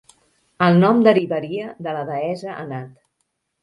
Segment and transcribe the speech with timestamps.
[0.67, 2.93] El nom derivaria de la deessa Anat.